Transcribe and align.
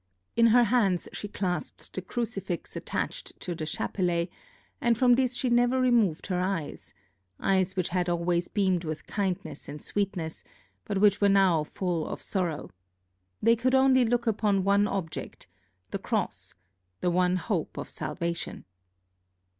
In 0.35 0.47
her 0.47 0.63
hands 0.63 1.07
she 1.13 1.27
clasped 1.27 1.93
the 1.93 2.01
crucifix 2.01 2.75
attached 2.75 3.39
to 3.41 3.53
the 3.53 3.67
chapelet, 3.67 4.29
and 4.81 4.97
from 4.97 5.13
this 5.13 5.35
she 5.37 5.47
never 5.47 5.79
removed 5.79 6.25
her 6.25 6.39
eyes, 6.39 6.95
eyes 7.39 7.75
which 7.75 7.89
had 7.89 8.09
always 8.09 8.47
beamed 8.47 8.83
with 8.83 9.05
kindness 9.05 9.69
and 9.69 9.79
sweetness, 9.79 10.43
but 10.85 10.97
which 10.97 11.21
were 11.21 11.29
now 11.29 11.63
full 11.63 12.07
of 12.07 12.19
sorrow. 12.19 12.71
They 13.43 13.55
could 13.55 13.75
only 13.75 14.03
look 14.03 14.25
upon 14.25 14.63
one 14.63 14.87
object 14.87 15.45
the 15.91 15.99
cross, 15.99 16.55
the 17.01 17.11
one 17.11 17.35
hope 17.35 17.77
of 17.77 17.87
salvation. 17.87 18.65